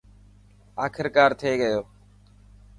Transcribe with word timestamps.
آخرڪار 0.85 1.31
ٿي 1.39 1.51
گيو. 1.61 1.79